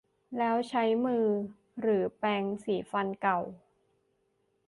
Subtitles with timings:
[0.37, 1.25] แล้วใช้มือ
[1.81, 3.39] หรือแปรงสีฟันเก่า